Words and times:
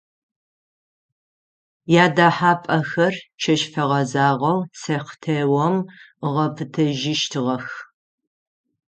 Ядэхьапӏэхэр 2.03 3.13
чэщ 3.41 3.61
фэгъэзагъэу 3.71 4.59
сэхтеом 4.81 5.75
ыгъэпытэжьыщтыгъэх. 6.25 7.67